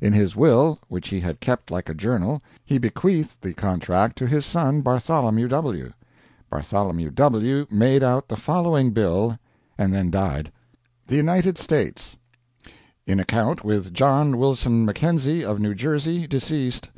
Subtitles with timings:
[0.00, 4.26] In his will, which he had kept like a journal, he bequeathed the contract to
[4.26, 5.92] his son Bartholomew W.
[6.50, 7.64] Bartholomew W.
[7.70, 9.38] made out the following bill,
[9.78, 10.50] and then died:
[11.06, 12.16] THE UNITED STATES
[13.06, 16.90] In account with JOHN WILSON MACKENZIE, of New Jersey, deceased